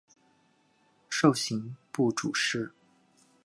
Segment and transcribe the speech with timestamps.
[1.11, 2.71] 授刑部主事。